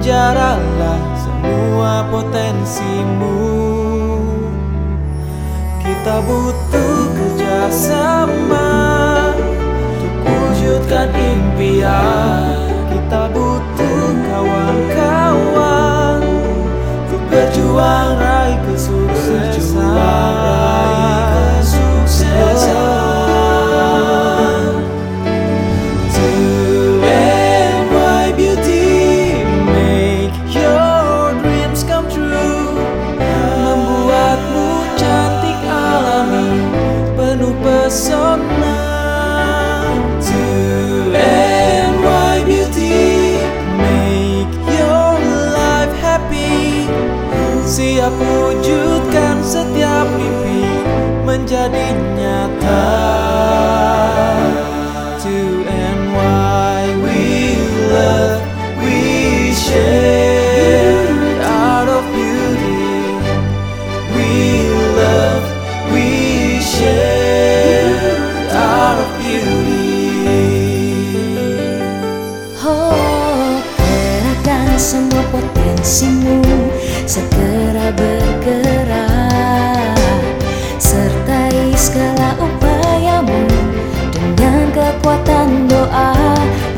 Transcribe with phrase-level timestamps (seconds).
[0.00, 3.36] terpenjaralah semua potensimu.
[5.84, 8.72] Kita butuh kerjasama
[9.36, 12.72] Untuk wujudkan impian.
[12.88, 13.39] Kita butuh
[48.18, 50.66] Wujudkan setiap mimpi
[51.22, 52.89] Menjadi nyata
[74.80, 76.40] semua potensimu.
[77.04, 80.00] Segera bergerak
[80.80, 83.44] Sertai segala upayamu.
[84.16, 86.16] Dengan kekuatan doa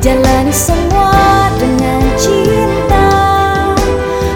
[0.02, 3.14] Jalani semua dengan cinta.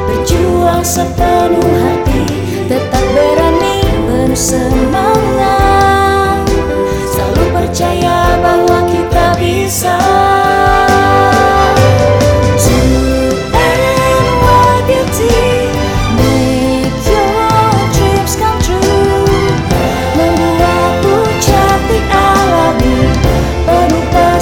[0.06, 2.22] Berjuang sepenuh hati
[2.70, 5.55] Tetap berani penuh semangat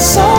[0.05, 0.34] so